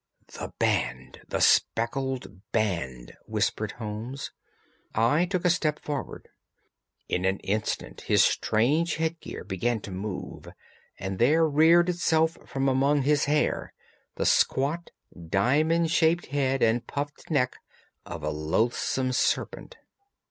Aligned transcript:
"The 0.33 0.51
band! 0.57 1.21
the 1.27 1.39
speckled 1.39 2.41
band!" 2.51 3.15
whispered 3.27 3.73
Holmes. 3.73 4.31
I 4.95 5.25
took 5.27 5.45
a 5.45 5.49
step 5.51 5.77
forward. 5.79 6.29
In 7.07 7.23
an 7.23 7.37
instant 7.41 8.01
his 8.01 8.23
strange 8.23 8.95
headgear 8.95 9.43
began 9.43 9.79
to 9.81 9.91
move, 9.91 10.47
and 10.97 11.19
there 11.19 11.47
reared 11.47 11.87
itself 11.87 12.35
from 12.47 12.67
among 12.67 13.03
his 13.03 13.25
hair 13.25 13.73
the 14.15 14.25
squat 14.25 14.89
diamond 15.29 15.91
shaped 15.91 16.25
head 16.33 16.63
and 16.63 16.87
puffed 16.87 17.29
neck 17.29 17.57
of 18.03 18.23
a 18.23 18.31
loathsome 18.31 19.11
serpent. 19.11 19.77